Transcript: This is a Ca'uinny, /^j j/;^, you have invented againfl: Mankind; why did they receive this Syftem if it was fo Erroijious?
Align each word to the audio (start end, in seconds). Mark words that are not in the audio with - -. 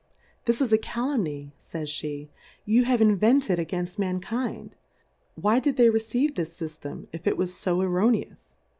This 0.45 0.61
is 0.61 0.73
a 0.73 0.79
Ca'uinny, 0.79 1.51
/^j 1.61 1.85
j/;^, 1.85 2.27
you 2.65 2.85
have 2.85 3.01
invented 3.01 3.59
againfl: 3.59 3.99
Mankind; 3.99 4.73
why 5.35 5.59
did 5.59 5.77
they 5.77 5.91
receive 5.91 6.33
this 6.33 6.57
Syftem 6.59 7.05
if 7.13 7.27
it 7.27 7.37
was 7.37 7.55
fo 7.63 7.77
Erroijious? 7.81 8.55